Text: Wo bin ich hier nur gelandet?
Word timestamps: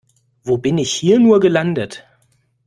Wo 0.43 0.57
bin 0.57 0.79
ich 0.79 0.91
hier 0.91 1.19
nur 1.19 1.39
gelandet? 1.39 2.07